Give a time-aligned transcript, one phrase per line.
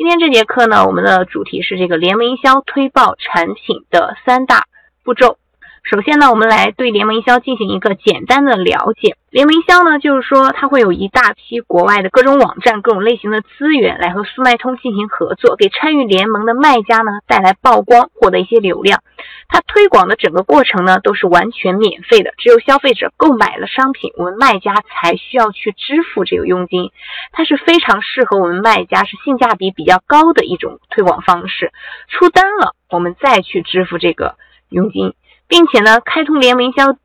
[0.00, 4.64] 今天这节课呢，我们的主题是这个联盟营销推爆产品的三大
[5.04, 5.36] 步骤。
[5.82, 9.16] 首先呢，我们来对联盟营销进行一个简单的了解。
[9.30, 19.02] 联盟营销呢，就是说它会有一大批国外的各种网站、各种类型的资源来和速卖通进行合作，给参与联盟的卖家呢带来曝光，获得一些流量。
[19.48, 26.90] 它推广的整个过程呢都是完全免费的，只有消费者购买了商品，我们卖家才需要去支付这个佣金。
[27.32, 31.72] 它是非常适合我们卖家，是性价比比较高的一种推广方式。
[32.08, 34.36] 出单了，我们再去支付这个
[34.68, 35.14] 佣金。
[35.50, 36.96] 并且呢，开通联名销，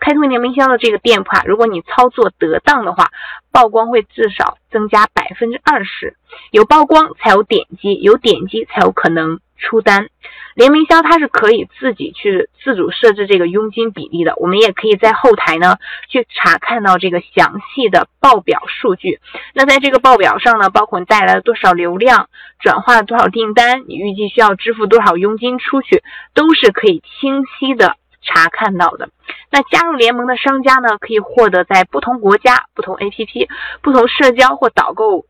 [0.00, 3.12] 开通联名销的这个店铺啊，如果你操作得当的话，
[3.52, 6.16] 曝光会至少增加百分之二十。
[6.50, 10.08] 有曝光才有点击，有点击才有可能出单。
[10.54, 19.20] 联名销它是可以自己去自主设置这个佣金比例的，我们也可以在后台呢去查看到这个详细的报表数据。
[19.52, 22.28] 那在这个报表上呢，包括你带来了多少流量，
[22.60, 29.08] 转化了多少订单，你预计需要支付多少佣金出去，都是可以清晰的查看到的。
[29.50, 33.48] 那加入联盟的商家呢，可以获得在不同国家、不同 APP、
[33.82, 35.26] 不同社交或导购。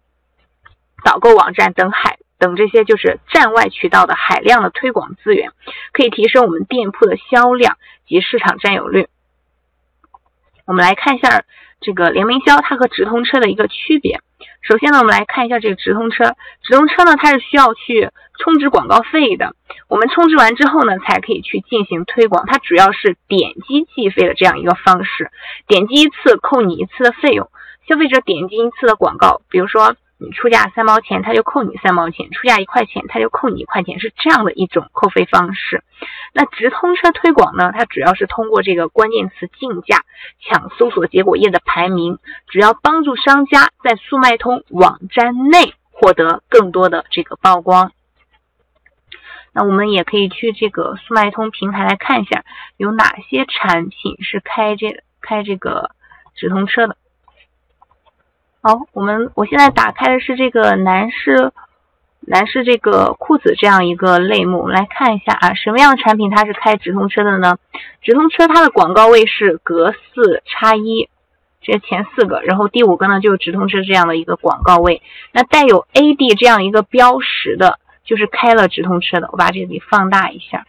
[1.05, 2.14] 导购网站等海
[2.45, 5.53] 等这些就是站外渠道的海量的推广资源，
[5.95, 9.09] 可以提升我们店铺的销量及市场占有率。
[10.67, 11.43] 我们来看一下
[11.81, 14.21] 这个联名销它和直通车的一个区别。
[14.61, 16.37] 首先呢，我们来看一下这个直通车。
[16.63, 19.57] 直通车呢，它是需要去充值广告费的。
[19.89, 22.45] 我们充值完之后呢，才可以去进行推广。
[22.47, 25.31] 它主要是点击计费的这样一个方式，
[25.67, 27.49] 点击一次扣你一次的费用。
[27.89, 29.97] 消费者点击一次的广告，比如说。
[30.25, 35.85] 你出价三毛钱，他就扣你三毛钱；出价一块钱，他就扣你一块钱，是这样的一种扣费方式。
[36.33, 37.71] 那直通车推广呢？
[37.73, 40.05] 它主要是通过这个关键词竞价
[40.41, 47.93] 抢搜索结果页的排名，主要帮助商家在速卖通网站内获得更多的这个曝光。
[49.53, 52.45] 那我们也可以去这个速卖通平台来看一下，
[52.77, 55.91] 有哪些产品是开这开这个
[56.35, 56.97] 直通车的。
[58.67, 61.53] 好，我们我现在打开的是这个男士
[62.21, 67.59] 男士这个裤子这样一个类目，我们来看一下啊，什么样的产品它是开直通车的呢？
[68.01, 71.11] 直通车它的广告位是隔四叉一，
[71.61, 75.03] 这前四个，然后第五个呢就是直通车这样的一个广告位。
[75.33, 79.29] 那带有 AD 这样一个标识的，就是开了直通车的。
[79.31, 80.65] 我把这里放大一下，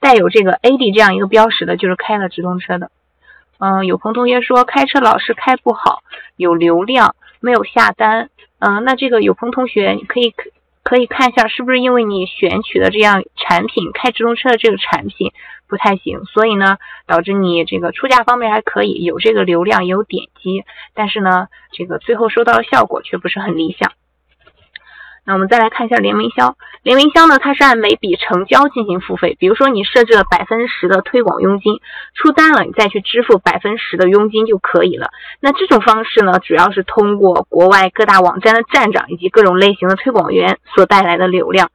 [0.00, 2.90] 带有这个 AD 这样一个标识的，就是开了直通车的。
[3.58, 6.02] 嗯，有朋同学说开车老是开不好，
[6.34, 7.14] 有流量。
[7.40, 10.34] 没有下单，嗯，那这个有朋同学，你可以
[10.82, 15.32] 可以看一下，是不是因为你选取的这样产品开直通车的这个产品
[15.68, 23.92] 不太行，所以呢，导致你这个出价方面还可以，有这个流量，有点击，但是呢，这个最后收到的效果却不是很理想。
[25.28, 29.36] 那我们再来看一下联名销，联名销呢，它是按每笔成交进行付费。
[29.38, 31.80] 比如说你设置了百分之十的推广佣金，
[32.14, 35.10] 出单了，你再去支付百分之十的佣金就可以了。
[35.40, 41.68] 那这种方式呢，主要是通过国外各大网站的站长以及各种类型的推广员所带来的流量，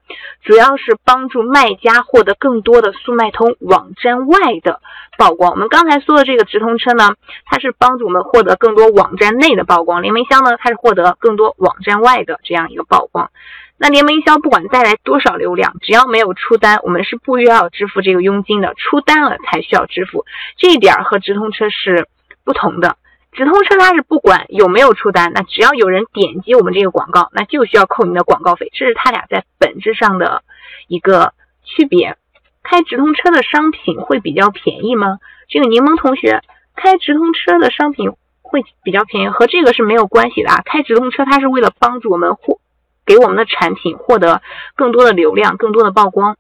[0.43, 4.81] 主要是帮助卖家获得更多的速卖通网站外的
[5.19, 5.51] 曝光。
[5.51, 7.13] 我们刚才说的这个直通车呢，
[7.45, 13.29] 它是帮助我们获得更多网站内的曝光；联名销呢，它是获得更多网站外的这样一个曝光。
[13.77, 18.73] 那联盟营销不管带来多少流量，只要没有出单，我们是不需要支付这个佣金的。
[18.75, 20.25] 出单了才需要支付，
[20.57, 22.07] 这一点和直通车是
[22.45, 22.97] 不同的。
[23.31, 28.69] 直通车它是不管有没有出单，那只要有人点击我们这个广告，那就需要扣你的广告费。
[28.73, 30.43] 这是它俩在本质上的
[30.87, 31.33] 一个
[31.63, 32.15] 区别。
[32.61, 35.17] 开直通车的商品会比较便宜吗？
[35.49, 36.41] 这个柠檬同学，
[36.75, 38.11] 开直通车的商品
[38.41, 40.61] 会比较便宜，和这个是没有关系的啊。
[40.63, 42.59] 开直通车它是为了帮助我们获。
[43.05, 44.41] 给我们的产品获得
[44.75, 46.37] 更多的流量，更多的曝光。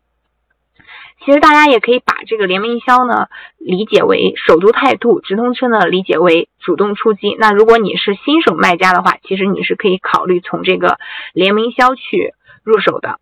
[1.25, 7.35] 其实大家也可以把这个联名销呢理解为首都态度，直通车呢理解为主动出击。
[7.39, 10.97] 那如果你是新手卖家的话，其实你是可以考虑从这个
[11.33, 13.19] 联名销去入手的。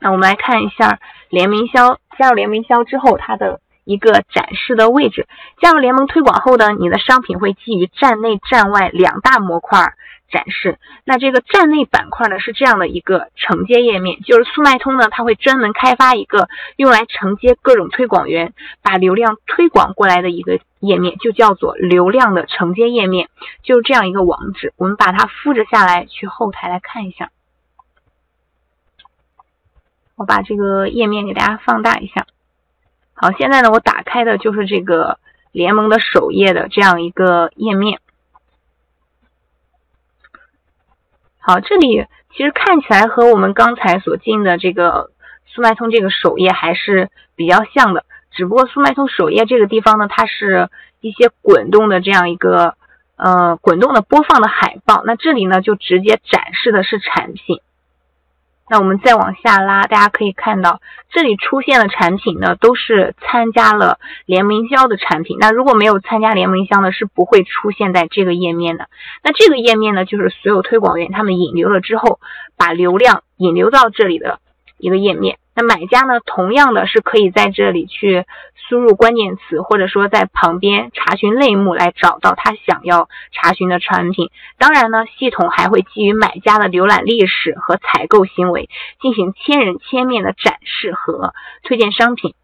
[0.00, 0.98] 那我们来看一下
[1.28, 5.26] 联名销，加入联名销之后，它的一个展示的位置。
[5.60, 9.94] 加入联盟推广后呢，你的商品会基于站内站外两大模块。
[10.32, 23.28] 展示，那这个站内板块呢是这样的一个承接页面，就是速卖通呢，它会专门开发一个用来承接各种推广源，把流量推广过来的一个页面，就叫做流量的承接页面，
[23.64, 24.72] 就是这样一个网址。
[24.76, 27.32] 我们把它复制下来，去后台来看一下。
[30.14, 32.24] 我把这个页面给大家放大一下。
[33.22, 35.18] 好，现在呢，我打开的就是这个
[35.52, 38.00] 联盟的首页的这样一个页面。
[41.38, 45.10] 好，这里其实看起来和我们刚才所进的这个
[45.44, 50.70] 速卖通这个首页还是比较像的，只不过速卖通首页这个地方呢，它是
[51.00, 52.74] 一些滚动的这样一个
[53.16, 57.60] 呃滚动的播放的海报，那这里呢就直接展示的是产品。
[58.70, 60.80] 那我们再往下拉，大家可以看到，
[61.10, 65.38] 这里出现的产品呢，都是参加了联名销的产品。
[65.40, 68.88] 那如果没有参加联名销呢，是不会出现在这个页面的。
[69.24, 72.20] 那这个页面呢，就是所有推广员他们引流了之后，
[72.56, 74.38] 把流量引流到这里的
[74.78, 75.38] 一个页面。
[75.62, 78.24] 买家呢，同样的是可以在这里去
[78.68, 84.30] 输入关键词，或者说在旁边查询类目来找到他想要查询的产品。
[84.58, 88.68] 当然呢，系统还会基于买家的浏览历史和采购行为，
[89.00, 92.34] 进行千人千面的展示和推荐商品。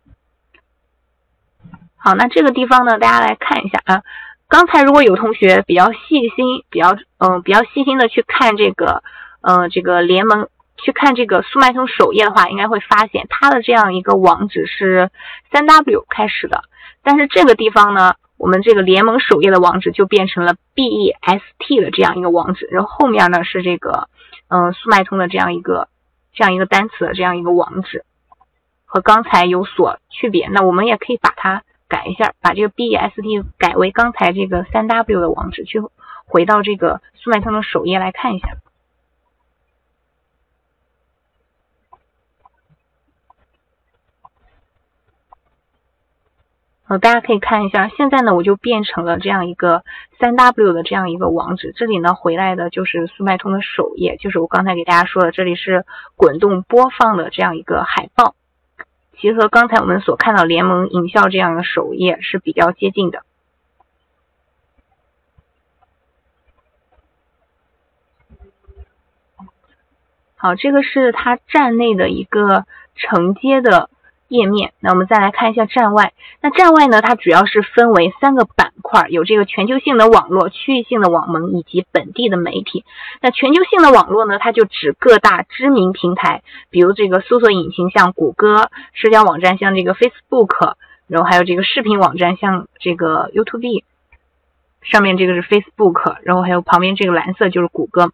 [1.96, 4.02] 好，那这个地方呢，大家来看一下啊。
[4.48, 9.02] 刚才如果有同学比较细心，比较嗯比较细心的去看这个
[9.42, 10.48] 嗯这个联盟。
[10.76, 15.10] 去看这个速卖通首页的话，应该会发现它的这样一个网址是
[15.50, 16.64] 三 W 开始的，
[17.02, 24.08] 但是这个地方呢，我们这个联盟首页的网址就变成了 BEST 的这样一个网址，然后后面呢是这个
[24.48, 25.88] 嗯速卖通的这样一个
[26.34, 28.04] 这样一个单词的这样一个网址，
[28.84, 30.48] 和刚才有所区别。
[30.52, 35.80] 那我们也可以把它改一下，把这个 BEST 改为刚才这个三 W 的网址，去
[36.26, 38.48] 回到这个速卖通的首页来看一下。
[46.88, 49.82] 呃，大家可以看一下，现在呢，我就变成了这样一个
[50.20, 55.84] 三 W 的这样一个网址，这里呢回来的就是速卖通的首页，就是我刚才给大家说的，这里是
[56.14, 58.36] 滚动播放的这样一个海报，
[59.18, 63.24] 其实和刚才我们所看到联盟营销这样的首页是比较接近的。
[70.36, 73.90] 好，这个是它站内的一个承接的。
[74.28, 76.12] 页面，那我们再来看一下站外。
[76.40, 82.84] 那站外呢，它主要是分为三个板块，有这个全球性的网络、区域性的网盟以及本地的媒体。
[83.20, 90.74] 那全球性的网络呢，它就指各大知名平台，比如这个搜索引擎像谷歌，社交网站像这个 Facebook，
[91.06, 93.84] 然后还有这个视频网站像这个 YouTube，
[94.82, 98.10] 上面这个是 Facebook，然后还有旁边这个蓝色就是谷歌。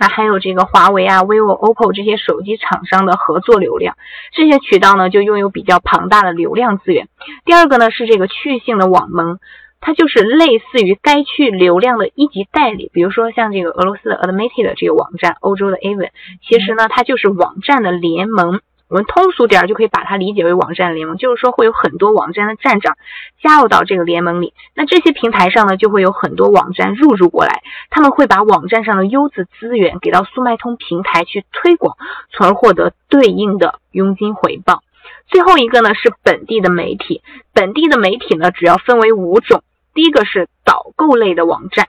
[0.00, 3.98] 那还有这个华为啊、vivo、oppo 这些手机厂商的合作流量，
[4.32, 7.08] 这些渠道呢就拥有比较庞大的流量资源。
[7.44, 9.38] 第二个呢是这个区域性的网盟，
[9.78, 16.08] 它就是类似于该区流量的一级代理，比如说像这个俄罗斯的 admitte 的这个网站，欧洲的 Avon，
[16.48, 18.62] 其实呢它就是网站的联盟。
[18.90, 22.98] 我们通俗点就可以把它理解为网站联盟，就是说会有很多网站的站长
[23.40, 24.52] 加入到这个联盟里。
[24.74, 31.96] 那这些平台上呢，就会有很多网站入驻过来，他们会把网站上的优质资源给到速卖通平台去推广，
[32.32, 34.82] 从而获得对应的佣金回报。
[35.28, 37.22] 最后一个呢是本地的媒体，
[37.54, 39.62] 本地的媒体呢主要分为五种，
[39.94, 41.86] 第一个是导购类的网站，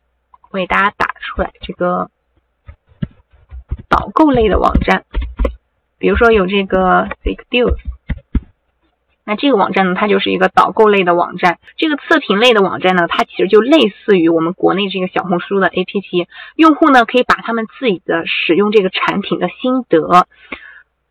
[0.51, 2.11] 我给大家打出来这个
[3.89, 5.03] 导购类的网站。
[6.01, 7.77] 比如说有这个 Sick Deals，
[9.23, 11.59] 那这个网站呢，它就是一个导购类的网站。
[11.77, 16.25] 这个测评类的网站呢，它其实就类似于我们国内这个小红书的 APP，
[16.55, 20.25] 用户呢可以把他们自己的使用这个产品的心得，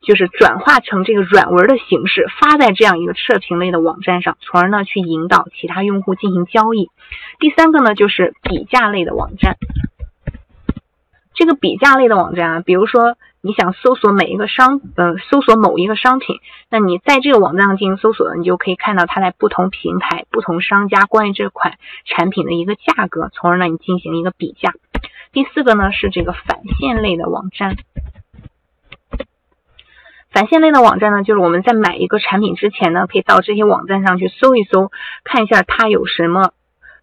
[0.03, 6.91] 就是转化成这个软文的形式发在这样一个测评类的网站上，从而呢去引导其他用户进行交易。
[7.39, 9.57] 第三个呢就是比价类的网站，
[11.37, 13.17] 这个比价类的网站啊，比如说。
[13.43, 24.75] 你想搜索每一个商，呃，搜索某一个商品，那你在这个网站上进行搜索，你就可以看到它在不同平台、不同商家关于这款产品的一个价格，从而呢你进行一个比价。
[25.33, 27.77] 第四个呢是这个返现类的网站，
[30.31, 34.91] 返现类的网站呢，就是我们在买一个产品之前呢，可以到这些网站上去搜一搜，
[35.25, 36.53] 看一下它有什么，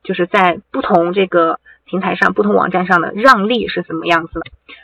[0.04, 1.60] 就是在不同这个。
[1.90, 4.42] 平台上不同网站上的让利是怎么样子的？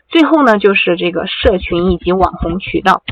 [0.09, 3.03] 最后呢，就是这个社群以及网红渠道。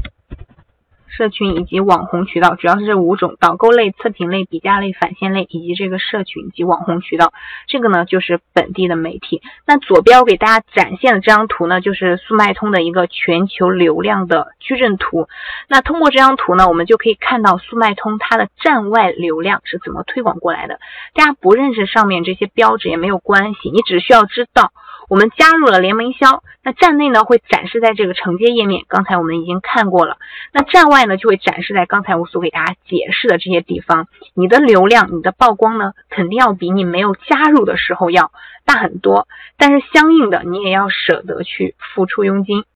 [1.15, 7.33] 社群以及网红渠道主要是这五种：导购类、测评类、比价类、返现类，以及这个社群及网红渠道。
[7.67, 9.41] 这个呢就是本地的媒体。
[9.67, 15.27] 那左边我给大家展现的这张图呢，就是速卖通的一个全球流量的矩阵图。
[15.67, 20.79] 那通过这张图呢，我们就可以看到速卖通它的站外流量是怎么推广过来的。
[21.13, 24.71] 大家不认识上面这些标志也没有关系，你只需要知道
[25.11, 30.15] 我们加入了联盟营销，那站内呢会展示在这个承接页面，刚才我们已经看过了。
[30.53, 34.07] 那站外呢就会展示在刚才我所给大家解释的这些地方。
[34.33, 38.31] 你的流量、你的曝光呢，肯定要比你没有加入的时候要
[38.63, 39.27] 大很多。
[39.57, 42.63] 但是相应的，你也要舍得去付出佣金。